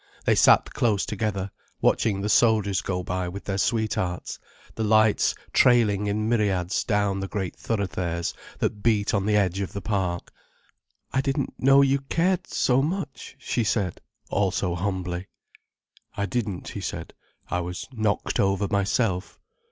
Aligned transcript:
They 0.25 0.33
sat 0.33 0.73
close 0.73 1.05
together, 1.05 1.51
watching 1.79 2.21
the 2.21 2.27
soldiers 2.27 2.81
go 2.81 3.03
by 3.03 3.29
with 3.29 3.43
their 3.45 3.59
sweethearts, 3.59 4.39
the 4.73 4.83
lights 4.83 5.35
trailing 5.53 6.07
in 6.07 6.27
myriads 6.27 6.83
down 6.83 7.19
the 7.19 7.27
great 7.27 7.55
thoroughfares 7.55 8.33
that 8.57 8.81
beat 8.81 9.13
on 9.13 9.27
the 9.27 9.35
edge 9.35 9.59
of 9.59 9.73
the 9.73 9.79
park. 9.81 10.33
"I 11.13 11.21
didn't 11.21 11.53
know 11.59 11.83
you 11.83 11.99
cared 11.99 12.47
so 12.47 12.81
much," 12.81 13.35
she 13.37 13.63
said, 13.63 14.01
also 14.31 14.73
humbly. 14.73 15.27
"I 16.17 16.25
didn't," 16.25 16.69
he 16.69 16.81
said. 16.81 17.13
"I 17.51 17.59
was 17.59 17.87
knocked 17.91 18.39
over 18.39 18.67
myself. 18.71 19.37